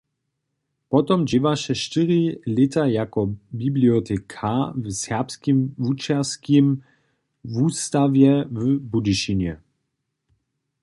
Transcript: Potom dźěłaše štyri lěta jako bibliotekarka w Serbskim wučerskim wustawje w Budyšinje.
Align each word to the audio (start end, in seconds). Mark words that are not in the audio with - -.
Potom 0.91 1.19
dźěłaše 1.29 1.73
štyri 1.83 2.19
lěta 2.55 2.83
jako 2.99 3.21
bibliotekarka 3.61 4.53
w 4.83 4.85
Serbskim 5.05 5.57
wučerskim 5.83 6.65
wustawje 7.53 8.33
w 8.57 8.61
Budyšinje. 8.91 9.53